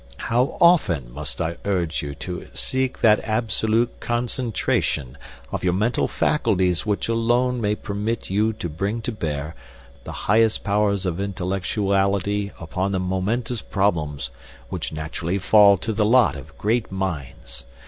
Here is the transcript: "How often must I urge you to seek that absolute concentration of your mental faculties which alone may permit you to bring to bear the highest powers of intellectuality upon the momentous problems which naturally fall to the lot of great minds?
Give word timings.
"How 0.17 0.57
often 0.59 1.13
must 1.13 1.39
I 1.39 1.57
urge 1.63 2.01
you 2.01 2.15
to 2.15 2.47
seek 2.55 3.01
that 3.01 3.23
absolute 3.23 3.99
concentration 3.99 5.15
of 5.51 5.63
your 5.63 5.73
mental 5.73 6.07
faculties 6.07 6.87
which 6.87 7.07
alone 7.07 7.61
may 7.61 7.75
permit 7.75 8.27
you 8.27 8.51
to 8.53 8.67
bring 8.67 9.03
to 9.03 9.11
bear 9.11 9.53
the 10.03 10.11
highest 10.25 10.63
powers 10.63 11.05
of 11.05 11.19
intellectuality 11.19 12.51
upon 12.59 12.93
the 12.93 12.99
momentous 12.99 13.61
problems 13.61 14.31
which 14.69 14.91
naturally 14.91 15.37
fall 15.37 15.77
to 15.77 15.93
the 15.93 16.03
lot 16.03 16.35
of 16.35 16.57
great 16.57 16.91
minds? 16.91 17.63